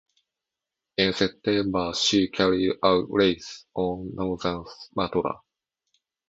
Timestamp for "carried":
2.29-2.71